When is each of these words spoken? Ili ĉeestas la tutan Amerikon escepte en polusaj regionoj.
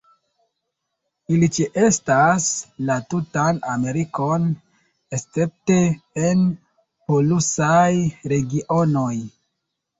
Ili 1.35 1.49
ĉeestas 1.57 2.47
la 2.87 2.95
tutan 3.13 3.61
Amerikon 3.75 4.49
escepte 5.19 5.79
en 6.25 6.45
polusaj 7.13 7.87
regionoj. 8.37 9.11